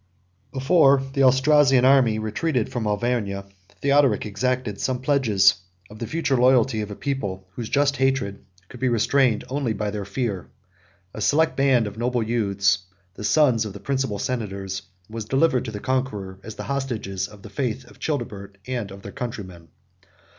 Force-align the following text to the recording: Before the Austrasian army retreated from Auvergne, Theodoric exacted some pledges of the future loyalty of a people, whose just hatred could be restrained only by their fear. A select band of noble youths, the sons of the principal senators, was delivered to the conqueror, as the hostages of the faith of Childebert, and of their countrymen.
Before 0.51 0.99
the 1.13 1.21
Austrasian 1.23 1.85
army 1.85 2.17
retreated 2.17 2.69
from 2.69 2.87
Auvergne, 2.87 3.41
Theodoric 3.83 4.25
exacted 4.25 4.81
some 4.81 4.99
pledges 4.99 5.53
of 5.91 5.99
the 5.99 6.07
future 6.07 6.35
loyalty 6.35 6.81
of 6.81 6.89
a 6.89 6.95
people, 6.95 7.47
whose 7.51 7.69
just 7.69 7.97
hatred 7.97 8.43
could 8.67 8.79
be 8.79 8.89
restrained 8.89 9.43
only 9.47 9.73
by 9.73 9.91
their 9.91 10.05
fear. 10.05 10.47
A 11.13 11.21
select 11.21 11.55
band 11.55 11.85
of 11.85 11.99
noble 11.99 12.23
youths, 12.23 12.79
the 13.13 13.23
sons 13.23 13.63
of 13.63 13.73
the 13.73 13.79
principal 13.79 14.17
senators, 14.17 14.81
was 15.07 15.25
delivered 15.25 15.65
to 15.65 15.71
the 15.71 15.79
conqueror, 15.79 16.39
as 16.41 16.55
the 16.55 16.63
hostages 16.63 17.27
of 17.27 17.43
the 17.43 17.49
faith 17.51 17.85
of 17.85 17.99
Childebert, 17.99 18.57
and 18.65 18.89
of 18.89 19.03
their 19.03 19.11
countrymen. 19.11 19.67